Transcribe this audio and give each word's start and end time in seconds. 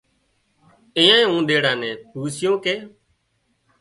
ايئانئي 0.97 1.27
اونۮيڙا 1.31 1.71
نين 1.81 1.95
پوسيون 2.11 2.55
ڪي 2.63 2.75